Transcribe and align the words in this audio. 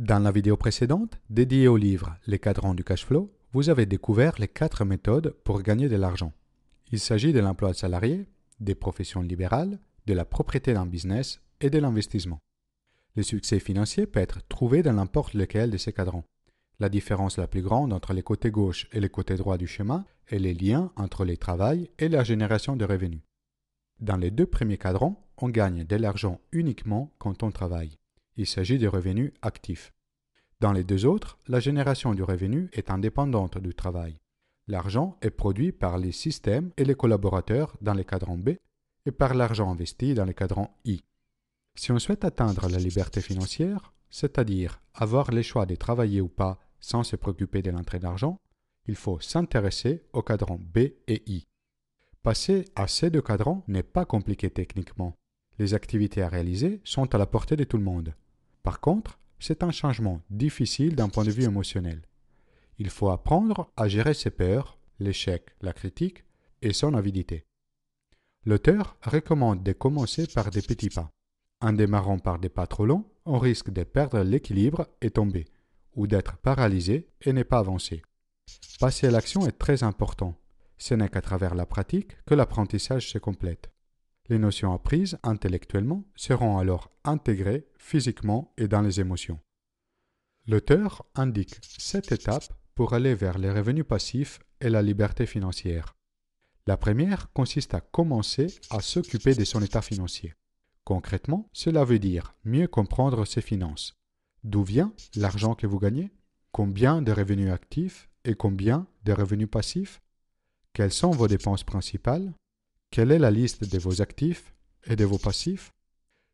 Dans 0.00 0.18
la 0.18 0.32
vidéo 0.32 0.56
précédente, 0.56 1.20
dédiée 1.28 1.68
au 1.68 1.76
livre 1.76 2.16
Les 2.26 2.38
cadrans 2.38 2.72
du 2.72 2.82
cash 2.82 3.04
flow, 3.04 3.30
vous 3.52 3.68
avez 3.68 3.84
découvert 3.84 4.32
les 4.38 4.48
quatre 4.48 4.86
méthodes 4.86 5.36
pour 5.44 5.60
gagner 5.60 5.90
de 5.90 5.96
l'argent. 5.96 6.32
Il 6.90 6.98
s'agit 6.98 7.34
de 7.34 7.38
l'emploi 7.38 7.74
salarié, 7.74 8.24
des 8.60 8.74
professions 8.74 9.20
libérales, 9.20 9.78
de 10.06 10.14
la 10.14 10.24
propriété 10.24 10.72
d'un 10.72 10.86
business 10.86 11.42
et 11.60 11.68
de 11.68 11.78
l'investissement. 11.78 12.38
Le 13.14 13.22
succès 13.22 13.60
financier 13.60 14.06
peut 14.06 14.20
être 14.20 14.38
trouvé 14.48 14.82
dans 14.82 14.94
n'importe 14.94 15.34
lequel 15.34 15.70
de 15.70 15.76
ces 15.76 15.92
cadrans. 15.92 16.24
La 16.78 16.88
différence 16.88 17.36
la 17.36 17.46
plus 17.46 17.60
grande 17.60 17.92
entre 17.92 18.14
les 18.14 18.22
côtés 18.22 18.50
gauche 18.50 18.88
et 18.92 19.00
les 19.00 19.10
côtés 19.10 19.36
droit 19.36 19.58
du 19.58 19.66
schéma 19.66 20.06
est 20.28 20.38
les 20.38 20.54
liens 20.54 20.90
entre 20.96 21.26
le 21.26 21.36
travail 21.36 21.90
et 21.98 22.08
la 22.08 22.24
génération 22.24 22.74
de 22.74 22.86
revenus. 22.86 23.20
Dans 23.98 24.16
les 24.16 24.30
deux 24.30 24.46
premiers 24.46 24.78
cadrans, 24.78 25.22
on 25.36 25.50
gagne 25.50 25.84
de 25.84 25.96
l'argent 25.96 26.40
uniquement 26.52 27.12
quand 27.18 27.42
on 27.42 27.50
travaille. 27.50 27.99
Il 28.40 28.46
s'agit 28.46 28.78
de 28.78 28.88
revenus 28.88 29.34
actifs. 29.42 29.92
Dans 30.60 30.72
les 30.72 30.82
deux 30.82 31.04
autres, 31.04 31.38
la 31.46 31.60
génération 31.60 32.14
du 32.14 32.22
revenu 32.22 32.70
est 32.72 32.90
indépendante 32.90 33.58
du 33.58 33.74
travail. 33.74 34.18
L'argent 34.66 35.18
est 35.20 35.28
produit 35.28 35.72
par 35.72 35.98
les 35.98 36.10
systèmes 36.10 36.70
et 36.78 36.86
les 36.86 36.94
collaborateurs 36.94 37.76
dans 37.82 37.92
les 37.92 38.06
cadrans 38.06 38.38
B 38.38 38.52
et 39.04 39.10
par 39.12 39.34
l'argent 39.34 39.70
investi 39.70 40.14
dans 40.14 40.24
les 40.24 40.32
cadrans 40.32 40.74
I. 40.86 41.02
Si 41.74 41.92
on 41.92 41.98
souhaite 41.98 42.24
atteindre 42.24 42.66
la 42.70 42.78
liberté 42.78 43.20
financière, 43.20 43.92
c'est-à-dire 44.08 44.80
avoir 44.94 45.32
le 45.32 45.42
choix 45.42 45.66
de 45.66 45.74
travailler 45.74 46.22
ou 46.22 46.28
pas 46.28 46.58
sans 46.80 47.02
se 47.02 47.16
préoccuper 47.16 47.60
de 47.60 47.70
l'entrée 47.70 47.98
d'argent, 47.98 48.38
il 48.86 48.96
faut 48.96 49.20
s'intéresser 49.20 50.02
aux 50.14 50.22
cadrans 50.22 50.62
B 50.62 50.78
et 51.08 51.22
I. 51.26 51.46
Passer 52.22 52.64
à 52.74 52.88
ces 52.88 53.10
deux 53.10 53.20
cadrans 53.20 53.64
n'est 53.68 53.82
pas 53.82 54.06
compliqué 54.06 54.48
techniquement. 54.48 55.14
Les 55.58 55.74
activités 55.74 56.22
à 56.22 56.30
réaliser 56.30 56.80
sont 56.84 57.14
à 57.14 57.18
la 57.18 57.26
portée 57.26 57.56
de 57.56 57.64
tout 57.64 57.76
le 57.76 57.84
monde. 57.84 58.14
Par 58.62 58.80
contre, 58.80 59.18
c'est 59.38 59.62
un 59.62 59.70
changement 59.70 60.20
difficile 60.30 60.94
d'un 60.94 61.08
point 61.08 61.24
de 61.24 61.30
vue 61.30 61.44
émotionnel. 61.44 62.02
Il 62.78 62.90
faut 62.90 63.10
apprendre 63.10 63.70
à 63.76 63.88
gérer 63.88 64.14
ses 64.14 64.30
peurs, 64.30 64.78
l'échec, 64.98 65.54
la 65.60 65.72
critique 65.72 66.24
et 66.62 66.72
son 66.72 66.94
avidité. 66.94 67.46
L'auteur 68.44 68.96
recommande 69.02 69.62
de 69.62 69.72
commencer 69.72 70.26
par 70.26 70.50
des 70.50 70.62
petits 70.62 70.88
pas. 70.88 71.10
En 71.62 71.72
démarrant 71.74 72.18
par 72.18 72.38
des 72.38 72.48
pas 72.48 72.66
trop 72.66 72.86
longs, 72.86 73.04
on 73.26 73.38
risque 73.38 73.70
de 73.70 73.82
perdre 73.82 74.20
l'équilibre 74.20 74.88
et 75.02 75.10
tomber, 75.10 75.46
ou 75.94 76.06
d'être 76.06 76.38
paralysé 76.38 77.10
et 77.20 77.32
ne 77.32 77.42
pas 77.42 77.58
avancer. 77.58 78.02
Passer 78.78 79.08
à 79.08 79.10
l'action 79.10 79.46
est 79.46 79.58
très 79.58 79.82
important. 79.82 80.40
Ce 80.78 80.94
n'est 80.94 81.10
qu'à 81.10 81.20
travers 81.20 81.54
la 81.54 81.66
pratique 81.66 82.16
que 82.24 82.34
l'apprentissage 82.34 83.10
se 83.10 83.18
complète. 83.18 83.70
Les 84.30 84.38
notions 84.38 84.72
apprises 84.72 85.18
intellectuellement 85.24 86.04
seront 86.14 86.58
alors 86.58 86.92
intégrées 87.02 87.66
physiquement 87.76 88.54
et 88.56 88.68
dans 88.68 88.80
les 88.80 89.00
émotions. 89.00 89.40
L'auteur 90.46 91.04
indique 91.16 91.56
sept 91.62 92.12
étapes 92.12 92.54
pour 92.76 92.94
aller 92.94 93.16
vers 93.16 93.38
les 93.38 93.50
revenus 93.50 93.84
passifs 93.84 94.38
et 94.60 94.70
la 94.70 94.82
liberté 94.82 95.26
financière. 95.26 95.96
La 96.68 96.76
première 96.76 97.32
consiste 97.32 97.74
à 97.74 97.80
commencer 97.80 98.46
à 98.70 98.80
s'occuper 98.80 99.34
de 99.34 99.44
son 99.44 99.62
état 99.62 99.82
financier. 99.82 100.34
Concrètement, 100.84 101.48
cela 101.52 101.82
veut 101.84 101.98
dire 101.98 102.36
mieux 102.44 102.68
comprendre 102.68 103.24
ses 103.24 103.42
finances. 103.42 103.96
D'où 104.44 104.62
vient 104.62 104.92
l'argent 105.16 105.56
que 105.56 105.66
vous 105.66 105.80
gagnez? 105.80 106.12
Combien 106.52 107.02
de 107.02 107.10
revenus 107.10 107.50
actifs 107.50 108.08
et 108.24 108.34
combien 108.34 108.86
de 109.04 109.12
revenus 109.12 109.50
passifs? 109.50 110.00
Quelles 110.72 110.92
sont 110.92 111.10
vos 111.10 111.26
dépenses 111.26 111.64
principales? 111.64 112.32
Quelle 112.90 113.12
est 113.12 113.20
la 113.20 113.30
liste 113.30 113.70
de 113.70 113.78
vos 113.78 114.02
actifs 114.02 114.52
et 114.84 114.96
de 114.96 115.04
vos 115.04 115.18
passifs? 115.18 115.70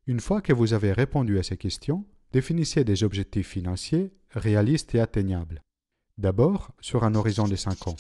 Une 0.06 0.20
fois 0.20 0.40
que 0.40 0.54
vous 0.54 0.72
avez 0.72 0.92
répondu 0.92 1.38
à 1.38 1.42
ces 1.42 1.58
questions, 1.58 2.06
définissez 2.32 2.82
des 2.82 3.04
objectifs 3.04 3.48
financiers 3.48 4.14
réalistes 4.30 4.94
et 4.94 5.00
atteignables. 5.00 5.62
D'abord, 6.16 6.72
sur 6.80 7.04
un 7.04 7.14
horizon 7.14 7.46
de 7.46 7.56
5 7.56 7.88
ans. 7.88 7.96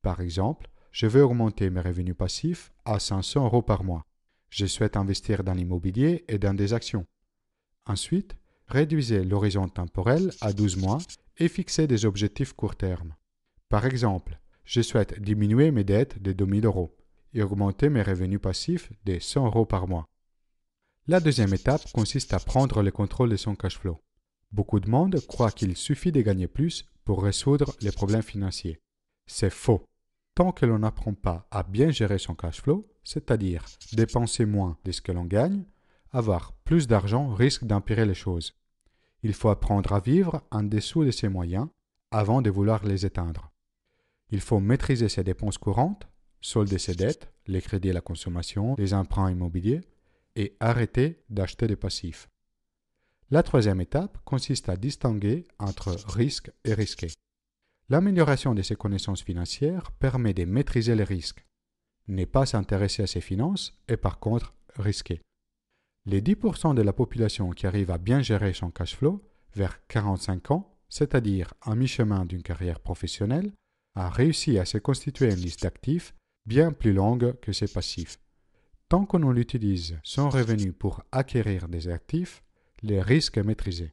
Par 0.00 0.20
exemple, 0.20 0.70
je 0.90 1.06
veux 1.06 1.22
augmenter 1.22 1.68
mes 1.68 1.82
revenus 1.82 2.16
passifs 2.16 2.72
à 2.86 2.98
500 2.98 3.44
euros 3.44 3.62
par 3.62 3.84
mois. 3.84 4.06
Je 4.48 4.64
souhaite 4.64 4.96
investir 4.96 5.44
dans 5.44 5.52
l'immobilier 5.52 6.24
et 6.28 6.38
dans 6.38 6.54
des 6.54 6.72
actions. 6.72 7.04
Ensuite, 7.84 8.36
réduisez 8.68 9.22
l'horizon 9.22 9.68
temporel 9.68 10.30
à 10.40 10.54
12 10.54 10.78
mois 10.78 10.98
et 11.36 11.48
fixez 11.48 11.86
des 11.86 12.06
objectifs 12.06 12.54
court 12.54 12.76
terme. 12.76 13.14
Par 13.68 13.84
exemple, 13.84 14.38
je 14.64 14.80
souhaite 14.80 15.20
diminuer 15.20 15.70
mes 15.70 15.84
dettes 15.84 16.22
de 16.22 16.32
2000 16.32 16.64
euros 16.64 16.97
et 17.34 17.42
augmenter 17.42 17.88
mes 17.88 18.02
revenus 18.02 18.40
passifs 18.40 18.92
de 19.04 19.18
100 19.18 19.46
euros 19.46 19.66
par 19.66 19.88
mois. 19.88 20.08
La 21.06 21.20
deuxième 21.20 21.54
étape 21.54 21.90
consiste 21.92 22.34
à 22.34 22.38
prendre 22.38 22.82
le 22.82 22.90
contrôle 22.90 23.30
de 23.30 23.36
son 23.36 23.54
cash 23.54 23.78
flow. 23.78 23.98
Beaucoup 24.52 24.80
de 24.80 24.90
monde 24.90 25.20
croit 25.26 25.50
qu'il 25.50 25.76
suffit 25.76 26.12
de 26.12 26.20
gagner 26.20 26.46
plus 26.46 26.84
pour 27.04 27.22
résoudre 27.22 27.74
les 27.80 27.92
problèmes 27.92 28.22
financiers. 28.22 28.80
C'est 29.26 29.50
faux. 29.50 29.84
Tant 30.34 30.52
que 30.52 30.66
l'on 30.66 30.80
n'apprend 30.80 31.14
pas 31.14 31.46
à 31.50 31.62
bien 31.62 31.90
gérer 31.90 32.18
son 32.18 32.34
cash 32.34 32.60
flow, 32.60 32.86
c'est-à-dire 33.04 33.64
dépenser 33.92 34.44
moins 34.44 34.76
de 34.84 34.92
ce 34.92 35.00
que 35.00 35.12
l'on 35.12 35.24
gagne, 35.24 35.64
avoir 36.12 36.52
plus 36.64 36.86
d'argent 36.86 37.32
risque 37.34 37.64
d'empirer 37.64 38.06
les 38.06 38.14
choses. 38.14 38.54
Il 39.22 39.34
faut 39.34 39.48
apprendre 39.48 39.92
à 39.92 40.00
vivre 40.00 40.42
en 40.50 40.62
dessous 40.62 41.04
de 41.04 41.10
ses 41.10 41.28
moyens 41.28 41.68
avant 42.10 42.40
de 42.40 42.50
vouloir 42.50 42.84
les 42.84 43.04
éteindre. 43.04 43.50
Il 44.30 44.40
faut 44.40 44.60
maîtriser 44.60 45.08
ses 45.08 45.24
dépenses 45.24 45.58
courantes 45.58 46.06
solder 46.40 46.78
ses 46.78 46.94
dettes, 46.94 47.32
les 47.46 47.62
crédits 47.62 47.90
à 47.90 47.94
la 47.94 48.00
consommation, 48.00 48.74
les 48.78 48.94
emprunts 48.94 49.30
immobiliers, 49.30 49.80
et 50.36 50.56
arrêter 50.60 51.22
d'acheter 51.30 51.66
des 51.66 51.76
passifs. 51.76 52.28
La 53.30 53.42
troisième 53.42 53.80
étape 53.80 54.18
consiste 54.24 54.68
à 54.68 54.76
distinguer 54.76 55.44
entre 55.58 55.96
risque 56.08 56.50
et 56.64 56.74
risqué. 56.74 57.08
L'amélioration 57.90 58.54
de 58.54 58.62
ses 58.62 58.76
connaissances 58.76 59.22
financières 59.22 59.92
permet 59.92 60.34
de 60.34 60.44
maîtriser 60.44 60.94
les 60.94 61.04
risques. 61.04 61.44
Ne 62.06 62.24
pas 62.24 62.46
s'intéresser 62.46 63.02
à 63.02 63.06
ses 63.06 63.20
finances 63.20 63.78
est 63.88 63.96
par 63.96 64.18
contre 64.18 64.54
risqué. 64.76 65.20
Les 66.06 66.22
10% 66.22 66.74
de 66.74 66.82
la 66.82 66.92
population 66.92 67.50
qui 67.50 67.66
arrive 67.66 67.90
à 67.90 67.98
bien 67.98 68.22
gérer 68.22 68.54
son 68.54 68.70
cash 68.70 68.96
flow 68.96 69.22
vers 69.54 69.86
45 69.88 70.50
ans, 70.52 70.78
c'est-à-dire 70.88 71.52
à 71.60 71.74
mi-chemin 71.74 72.24
d'une 72.24 72.42
carrière 72.42 72.80
professionnelle, 72.80 73.52
a 73.94 74.08
réussi 74.08 74.58
à 74.58 74.64
se 74.64 74.78
constituer 74.78 75.30
une 75.30 75.40
liste 75.40 75.64
d'actifs 75.64 76.14
bien 76.46 76.72
plus 76.72 76.92
longue 76.92 77.38
que 77.40 77.52
ses 77.52 77.68
passifs. 77.68 78.18
Tant 78.88 79.04
qu'on 79.04 79.36
utilise 79.36 79.98
son 80.02 80.30
revenu 80.30 80.72
pour 80.72 81.02
acquérir 81.12 81.68
des 81.68 81.88
actifs, 81.88 82.42
les 82.82 83.02
risques 83.02 83.36
est 83.36 83.42
maîtrisé. 83.42 83.92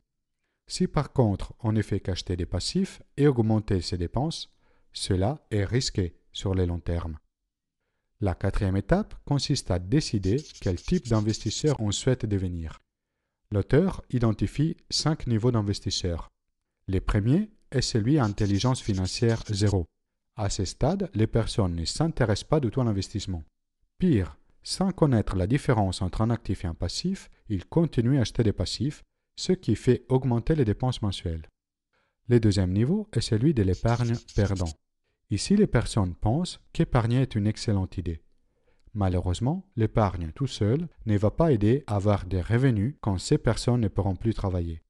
Si 0.67 0.87
par 0.87 1.11
contre 1.11 1.53
on 1.59 1.71
ne 1.71 1.81
fait 1.81 1.99
qu'acheter 1.99 2.35
des 2.35 2.45
passifs 2.45 3.01
et 3.17 3.27
augmenter 3.27 3.81
ses 3.81 3.97
dépenses, 3.97 4.53
cela 4.93 5.45
est 5.51 5.65
risqué 5.65 6.15
sur 6.31 6.55
le 6.55 6.65
long 6.65 6.79
terme. 6.79 7.19
La 8.21 8.33
quatrième 8.33 8.77
étape 8.77 9.13
consiste 9.25 9.69
à 9.71 9.79
décider 9.79 10.37
quel 10.61 10.81
type 10.81 11.07
d'investisseur 11.07 11.75
on 11.79 11.91
souhaite 11.91 12.25
devenir. 12.25 12.79
L'auteur 13.51 14.03
identifie 14.09 14.77
cinq 14.89 15.27
niveaux 15.27 15.51
d'investisseurs. 15.51 16.31
Le 16.87 16.99
premier 16.99 17.51
est 17.71 17.81
celui 17.81 18.17
à 18.17 18.23
intelligence 18.23 18.81
financière 18.81 19.43
zéro. 19.49 19.85
À 20.37 20.49
ce 20.49 20.65
stade, 20.65 21.09
les 21.13 21.27
personnes 21.27 21.75
ne 21.75 21.85
s'intéressent 21.85 22.49
pas 22.49 22.59
du 22.59 22.69
tout 22.69 22.81
à 22.81 22.83
l'investissement. 22.83 23.43
Pire, 23.97 24.37
sans 24.63 24.91
connaître 24.91 25.35
la 25.35 25.47
différence 25.47 26.01
entre 26.01 26.21
un 26.21 26.29
actif 26.29 26.65
et 26.65 26.67
un 26.67 26.73
passif, 26.73 27.29
ils 27.47 27.65
continuent 27.65 28.17
à 28.17 28.21
acheter 28.21 28.43
des 28.43 28.51
passifs, 28.51 29.03
ce 29.37 29.53
qui 29.53 29.75
fait 29.75 30.05
augmenter 30.09 30.55
les 30.55 30.65
dépenses 30.65 31.01
mensuelles. 31.01 31.47
Le 32.27 32.39
deuxième 32.39 32.73
niveau 32.73 33.07
est 33.13 33.21
celui 33.21 33.53
de 33.53 33.63
l'épargne 33.63 34.15
perdant. 34.35 34.69
Ici, 35.29 35.55
les 35.55 35.67
personnes 35.67 36.15
pensent 36.15 36.59
qu'épargner 36.73 37.21
est 37.21 37.35
une 37.35 37.47
excellente 37.47 37.97
idée. 37.97 38.21
Malheureusement, 38.93 39.67
l'épargne 39.75 40.31
tout 40.33 40.47
seul 40.47 40.87
ne 41.05 41.17
va 41.17 41.31
pas 41.31 41.51
aider 41.51 41.83
à 41.87 41.95
avoir 41.95 42.25
des 42.25 42.41
revenus 42.41 42.95
quand 43.01 43.17
ces 43.17 43.37
personnes 43.37 43.81
ne 43.81 43.87
pourront 43.87 44.15
plus 44.15 44.33
travailler. 44.33 44.81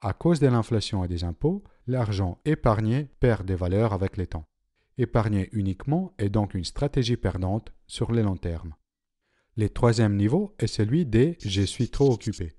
À 0.00 0.12
cause 0.12 0.40
de 0.40 0.48
l'inflation 0.48 1.04
et 1.04 1.08
des 1.08 1.24
impôts, 1.24 1.62
l'argent 1.86 2.38
épargné 2.44 3.08
perd 3.20 3.46
des 3.46 3.54
valeurs 3.54 3.92
avec 3.92 4.16
le 4.16 4.26
temps. 4.26 4.46
Épargner 4.98 5.48
uniquement 5.52 6.12
est 6.18 6.28
donc 6.28 6.54
une 6.54 6.64
stratégie 6.64 7.16
perdante 7.16 7.72
sur 7.86 8.12
le 8.12 8.22
long 8.22 8.36
terme. 8.36 8.74
Le 9.56 9.68
troisième 9.68 10.16
niveau 10.16 10.54
est 10.58 10.66
celui 10.66 11.06
des 11.06 11.36
je 11.40 11.62
suis 11.62 11.88
trop 11.88 12.12
occupé. 12.12 12.54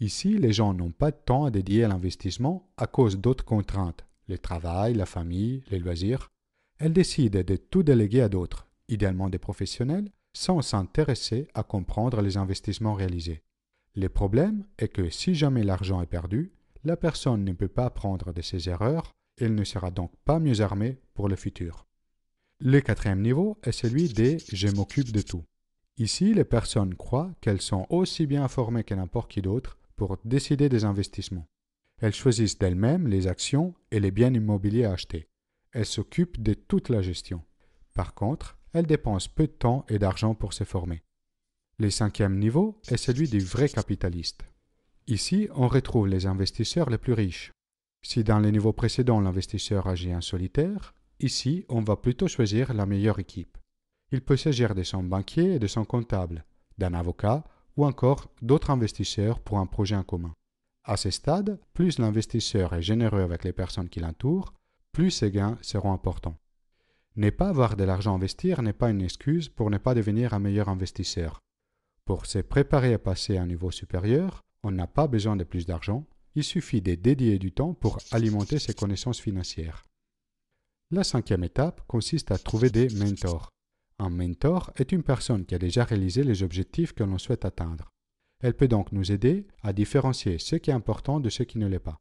Ici, 0.00 0.36
les 0.36 0.52
gens 0.52 0.74
n'ont 0.74 0.90
pas 0.90 1.10
de 1.10 1.16
temps 1.16 1.44
à 1.44 1.50
dédier 1.50 1.84
à 1.84 1.88
l'investissement 1.88 2.68
à 2.76 2.86
cause 2.86 3.18
d'autres 3.18 3.44
contraintes, 3.44 4.04
le 4.28 4.38
travail, 4.38 4.94
la 4.94 5.06
famille, 5.06 5.62
les 5.70 5.78
loisirs. 5.78 6.28
Elles 6.78 6.92
décident 6.92 7.42
de 7.42 7.56
tout 7.56 7.82
déléguer 7.82 8.20
à 8.20 8.28
d'autres, 8.28 8.68
idéalement 8.88 9.30
des 9.30 9.38
professionnels, 9.38 10.10
sans 10.34 10.60
s'intéresser 10.60 11.48
à 11.54 11.62
comprendre 11.62 12.20
les 12.20 12.36
investissements 12.36 12.94
réalisés. 12.94 13.42
Le 13.94 14.08
problème 14.08 14.66
est 14.78 14.88
que 14.88 15.08
si 15.08 15.34
jamais 15.34 15.64
l'argent 15.64 16.02
est 16.02 16.06
perdu, 16.06 16.52
la 16.84 16.96
personne 16.96 17.44
ne 17.44 17.52
peut 17.54 17.68
pas 17.68 17.86
apprendre 17.86 18.32
de 18.34 18.42
ses 18.42 18.68
erreurs 18.68 19.14
elle 19.38 19.54
ne 19.54 19.64
sera 19.64 19.90
donc 19.90 20.12
pas 20.24 20.38
mieux 20.38 20.60
armée 20.60 20.98
pour 21.14 21.28
le 21.28 21.36
futur. 21.36 21.86
Le 22.58 22.80
quatrième 22.80 23.20
niveau 23.20 23.58
est 23.62 23.72
celui 23.72 24.08
des 24.08 24.38
je 24.52 24.68
m'occupe 24.68 25.12
de 25.12 25.20
tout. 25.20 25.44
Ici, 25.98 26.34
les 26.34 26.44
personnes 26.44 26.94
croient 26.94 27.32
qu'elles 27.40 27.60
sont 27.60 27.86
aussi 27.90 28.26
bien 28.26 28.44
informées 28.44 28.84
que 28.84 28.94
n'importe 28.94 29.30
qui 29.30 29.42
d'autre 29.42 29.78
pour 29.96 30.18
décider 30.24 30.68
des 30.68 30.84
investissements. 30.84 31.46
Elles 32.00 32.14
choisissent 32.14 32.58
d'elles-mêmes 32.58 33.08
les 33.08 33.26
actions 33.26 33.74
et 33.90 34.00
les 34.00 34.10
biens 34.10 34.32
immobiliers 34.32 34.84
à 34.84 34.92
acheter. 34.92 35.28
Elles 35.72 35.86
s'occupent 35.86 36.42
de 36.42 36.54
toute 36.54 36.88
la 36.90 37.02
gestion. 37.02 37.42
Par 37.94 38.14
contre, 38.14 38.58
elles 38.72 38.86
dépensent 38.86 39.30
peu 39.34 39.46
de 39.46 39.52
temps 39.52 39.86
et 39.88 39.98
d'argent 39.98 40.34
pour 40.34 40.52
se 40.52 40.64
former. 40.64 41.02
Le 41.78 41.90
cinquième 41.90 42.38
niveau 42.38 42.80
est 42.88 42.96
celui 42.96 43.28
du 43.28 43.38
vrai 43.38 43.68
capitaliste. 43.68 44.44
Ici, 45.06 45.48
on 45.54 45.68
retrouve 45.68 46.08
les 46.08 46.26
investisseurs 46.26 46.90
les 46.90 46.98
plus 46.98 47.12
riches. 47.12 47.52
Si 48.08 48.22
dans 48.22 48.38
les 48.38 48.52
niveaux 48.52 48.72
précédents 48.72 49.20
l'investisseur 49.20 49.88
agit 49.88 50.14
en 50.14 50.20
solitaire, 50.20 50.94
ici 51.18 51.66
on 51.68 51.80
va 51.80 51.96
plutôt 51.96 52.28
choisir 52.28 52.72
la 52.72 52.86
meilleure 52.86 53.18
équipe. 53.18 53.58
Il 54.12 54.20
peut 54.20 54.36
s'agir 54.36 54.76
de 54.76 54.84
son 54.84 55.02
banquier 55.02 55.54
et 55.54 55.58
de 55.58 55.66
son 55.66 55.84
comptable, 55.84 56.44
d'un 56.78 56.94
avocat 56.94 57.42
ou 57.76 57.84
encore 57.84 58.30
d'autres 58.42 58.70
investisseurs 58.70 59.40
pour 59.40 59.58
un 59.58 59.66
projet 59.66 59.96
en 59.96 60.04
commun. 60.04 60.32
À 60.84 60.96
ce 60.96 61.10
stade, 61.10 61.58
plus 61.74 61.98
l'investisseur 61.98 62.74
est 62.74 62.80
généreux 62.80 63.22
avec 63.22 63.42
les 63.42 63.52
personnes 63.52 63.88
qui 63.88 63.98
l'entourent, 63.98 64.54
plus 64.92 65.10
ses 65.10 65.32
gains 65.32 65.58
seront 65.60 65.92
importants. 65.92 66.38
Ne 67.16 67.30
pas 67.30 67.48
avoir 67.48 67.74
de 67.74 67.82
l'argent 67.82 68.12
à 68.12 68.14
investir 68.14 68.62
n'est 68.62 68.72
pas 68.72 68.90
une 68.90 69.02
excuse 69.02 69.48
pour 69.48 69.68
ne 69.68 69.78
pas 69.78 69.94
devenir 69.94 70.32
un 70.32 70.38
meilleur 70.38 70.68
investisseur. 70.68 71.40
Pour 72.04 72.26
se 72.26 72.38
préparer 72.38 72.94
à 72.94 73.00
passer 73.00 73.36
à 73.36 73.42
un 73.42 73.48
niveau 73.48 73.72
supérieur, 73.72 74.42
on 74.62 74.70
n'a 74.70 74.86
pas 74.86 75.08
besoin 75.08 75.34
de 75.34 75.42
plus 75.42 75.66
d'argent, 75.66 76.06
il 76.36 76.44
suffit 76.44 76.82
de 76.82 76.94
dédier 76.94 77.38
du 77.38 77.50
temps 77.50 77.72
pour 77.72 77.98
alimenter 78.12 78.58
ses 78.58 78.74
connaissances 78.74 79.20
financières. 79.20 79.84
La 80.90 81.02
cinquième 81.02 81.42
étape 81.42 81.80
consiste 81.88 82.30
à 82.30 82.38
trouver 82.38 82.68
des 82.68 82.88
mentors. 82.90 83.48
Un 83.98 84.10
mentor 84.10 84.70
est 84.76 84.92
une 84.92 85.02
personne 85.02 85.46
qui 85.46 85.54
a 85.54 85.58
déjà 85.58 85.84
réalisé 85.84 86.22
les 86.22 86.42
objectifs 86.42 86.92
que 86.92 87.04
l'on 87.04 87.16
souhaite 87.16 87.46
atteindre. 87.46 87.90
Elle 88.40 88.54
peut 88.54 88.68
donc 88.68 88.92
nous 88.92 89.10
aider 89.10 89.46
à 89.62 89.72
différencier 89.72 90.38
ce 90.38 90.56
qui 90.56 90.70
est 90.70 90.74
important 90.74 91.20
de 91.20 91.30
ce 91.30 91.42
qui 91.42 91.56
ne 91.56 91.66
l'est 91.66 91.78
pas. 91.78 91.96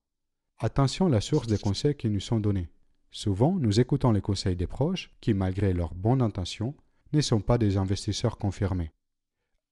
Attention 0.60 1.06
à 1.06 1.10
la 1.10 1.22
source 1.22 1.48
des 1.48 1.58
conseils 1.58 1.96
qui 1.96 2.10
nous 2.10 2.20
sont 2.20 2.42
donnés. 2.42 2.70
Souvent, 3.12 3.56
nous 3.56 3.80
écoutons 3.80 4.12
les 4.12 4.22
conseils 4.22 4.58
des 4.58 4.68
proches 4.68 5.12
qui, 5.22 5.34
malgré 5.34 5.72
leurs 5.72 5.96
bonnes 5.96 6.22
intentions, 6.22 6.76
ne 7.14 7.22
sont 7.22 7.40
pas 7.40 7.58
des 7.58 7.78
investisseurs 7.78 8.38
confirmés. 8.38 8.92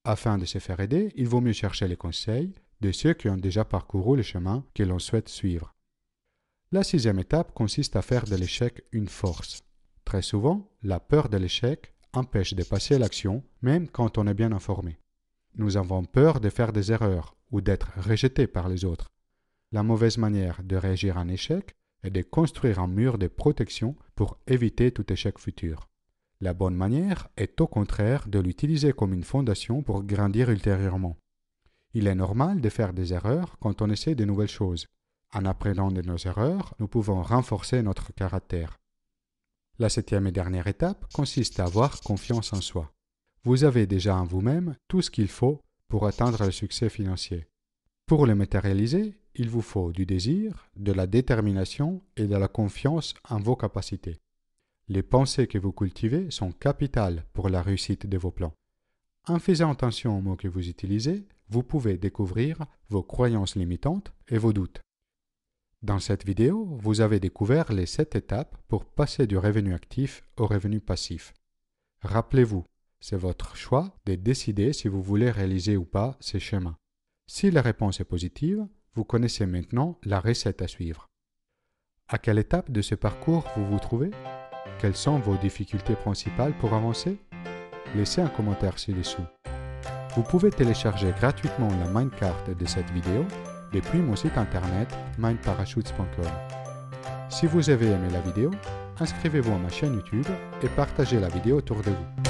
Afin 0.06 0.38
de 0.38 0.46
se 0.46 0.60
faire 0.60 0.80
aider, 0.80 1.12
il 1.16 1.28
vaut 1.28 1.42
mieux 1.42 1.52
chercher 1.52 1.90
les 1.90 1.98
conseils 1.98 2.54
de 2.82 2.92
ceux 2.92 3.14
qui 3.14 3.30
ont 3.30 3.38
déjà 3.38 3.66
parcouru 3.66 4.18
le 4.18 4.24
chemin 4.24 4.66
que 4.74 4.84
l'on 4.84 5.00
souhaite 5.00 5.30
suivre. 5.30 5.74
La 6.72 6.84
sixième 6.84 7.20
étape 7.20 7.54
consiste 7.54 7.96
à 7.96 8.02
faire 8.02 8.26
de 8.26 8.36
l'échec 8.36 8.84
une 8.92 9.08
force. 9.08 9.64
Très 10.06 10.22
souvent, 10.22 10.70
la 10.82 11.00
peur 11.00 11.30
de 11.30 11.38
l'échec 11.38 11.94
empêche 12.14 12.54
de 12.54 12.64
passer 12.64 12.96
à 12.96 13.00
l'action 13.00 13.44
même 13.62 13.88
quand 13.88 14.18
on 14.18 14.28
est 14.28 14.34
bien 14.34 14.52
informé. 14.52 14.98
Nous 15.56 15.78
avons 15.78 16.04
peur 16.04 16.40
de 16.40 16.50
faire 16.50 16.74
des 16.74 16.92
erreurs 16.92 17.36
ou 17.52 17.62
d'être 17.62 17.92
rejetés 17.98 18.48
par 18.48 18.70
les 18.70 18.86
autres. 18.86 19.12
La 19.72 19.84
mauvaise 19.84 20.18
manière 20.18 20.64
de 20.64 20.76
réagir 20.76 21.18
à 21.18 21.22
un 21.22 21.28
échec 21.28 21.76
est 22.04 22.10
de 22.10 22.22
construire 22.22 22.80
un 22.80 22.88
mur 22.88 23.18
de 23.18 23.28
protection 23.28 23.96
pour 24.16 24.38
éviter 24.48 24.92
tout 24.92 25.12
échec 25.12 25.40
futur. 25.40 25.90
La 26.42 26.54
bonne 26.54 26.76
manière 26.76 27.30
est 27.38 27.62
au 27.62 27.68
contraire 27.68 28.28
de 28.28 28.40
l'utiliser 28.40 28.94
comme 28.94 29.14
une 29.14 29.24
fondation 29.24 29.82
pour 29.82 30.04
grandir 30.04 30.50
ultérieurement. 30.50 31.18
Il 31.94 32.08
est 32.08 32.16
normal 32.16 32.62
de 32.62 32.70
faire 32.70 32.94
des 32.94 33.14
erreurs 33.14 33.58
quand 33.60 33.82
on 33.82 33.90
essaie 33.90 34.16
de 34.16 34.26
nouvelles 34.26 34.48
choses. 34.48 34.88
En 35.34 35.46
apprenant 35.46 35.92
de 35.92 36.02
nos 36.02 36.18
erreurs, 36.18 36.74
nous 36.80 36.88
pouvons 36.88 37.22
renforcer 37.22 37.82
notre 37.82 38.14
caractère. 38.14 38.80
La 39.80 39.90
septième 39.90 40.28
et 40.28 40.32
dernière 40.32 40.68
étape 40.68 41.12
consiste 41.14 41.60
à 41.60 41.66
avoir 41.66 42.02
confiance 42.02 42.54
en 42.54 42.62
soi. 42.62 42.92
Vous 43.44 43.64
avez 43.64 43.88
déjà 43.88 44.16
en 44.16 44.26
vous-même 44.26 44.76
tout 44.88 45.02
ce 45.02 45.12
qu'il 45.12 45.28
faut 45.28 45.62
pour 45.88 46.08
atteindre 46.08 46.46
le 46.46 46.52
succès 46.52 46.90
financier. 46.90 47.48
Pour 48.06 48.26
le 48.26 48.36
matérialiser, 48.36 49.16
il 49.36 49.50
vous 49.50 49.62
faut 49.62 49.92
du 49.92 50.06
désir, 50.06 50.70
de 50.76 50.92
la 50.92 51.08
détermination 51.08 52.02
et 52.18 52.28
de 52.28 52.36
la 52.36 52.48
confiance 52.48 53.16
en 53.30 53.40
vos 53.40 53.56
capacités. 53.56 54.20
Les 54.88 55.02
pensées 55.02 55.48
que 55.48 55.58
vous 55.58 55.72
cultivez 55.72 56.30
sont 56.30 56.52
capitales 56.52 57.26
pour 57.34 57.50
la 57.50 57.62
réussite 57.62 58.06
de 58.06 58.18
vos 58.18 58.32
plans. 58.32 58.54
En 59.26 59.40
faisant 59.40 59.72
attention 59.72 60.18
aux 60.18 60.22
mots 60.22 60.36
que 60.36 60.48
vous 60.48 60.68
utilisez, 60.68 61.26
vous 61.50 61.64
pouvez 61.64 61.98
découvrir 61.98 62.66
vos 62.90 63.04
croyances 63.04 63.56
limitantes 63.56 64.14
et 64.28 64.38
vos 64.38 64.54
doutes. 64.54 64.82
Dans 65.82 66.00
cette 66.00 66.26
vidéo, 66.26 66.66
vous 66.80 67.02
avez 67.02 67.20
découvert 67.20 67.74
les 67.74 67.86
sept 67.86 68.16
étapes 68.16 68.58
pour 68.68 68.86
passer 68.86 69.28
du 69.28 69.38
revenu 69.38 69.74
actif 69.74 70.24
au 70.38 70.48
revenu 70.48 70.80
passif. 70.80 71.34
Rappelez-vous, 72.02 72.66
c'est 73.02 73.18
votre 73.18 73.58
choix 73.58 73.94
de 74.06 74.16
décider 74.16 74.72
si 74.72 74.88
vous 74.88 75.02
voulez 75.02 75.30
réaliser 75.30 75.76
ou 75.76 75.84
pas 75.84 76.16
ces 76.22 76.40
schémas. 76.40 76.78
Si 77.28 77.52
la 77.52 77.62
réponse 77.62 78.00
est 78.00 78.06
positive, 78.06 78.66
vous 78.96 79.04
connaissez 79.04 79.46
maintenant 79.46 80.00
la 80.04 80.22
recette 80.22 80.62
à 80.62 80.68
suivre. 80.68 81.08
À 82.08 82.18
quelle 82.18 82.40
étape 82.40 82.72
de 82.72 82.82
ce 82.82 82.96
parcours 82.96 83.46
vous 83.58 83.66
vous 83.66 83.80
trouvez? 83.80 84.12
Quelles 84.80 84.96
sont 84.96 85.20
vos 85.20 85.36
difficultés 85.36 85.96
principales 85.96 86.58
pour 86.60 86.74
avancer? 86.74 87.18
Laissez 87.96 88.22
un 88.22 88.30
commentaire 88.30 88.80
ci-dessous. 88.80 89.24
Vous 90.16 90.22
pouvez 90.22 90.52
télécharger 90.52 91.12
gratuitement 91.20 91.70
la 91.80 91.90
mindcard 91.90 92.38
de 92.48 92.66
cette 92.68 92.90
vidéo 92.92 93.26
depuis 93.72 94.00
mon 94.00 94.16
site 94.16 94.38
internet 94.38 94.96
mindparachutes.com. 95.18 96.32
Si 97.30 97.48
vous 97.48 97.72
avez 97.72 97.88
aimé 97.88 98.10
la 98.12 98.22
vidéo, 98.22 98.52
inscrivez-vous 99.00 99.54
à 99.54 99.58
ma 99.58 99.70
chaîne 99.70 99.96
YouTube 99.96 100.28
et 100.62 100.68
partagez 100.68 101.20
la 101.20 101.30
vidéo 101.30 101.58
autour 101.58 101.78
de 101.78 101.90
vous. 101.90 102.23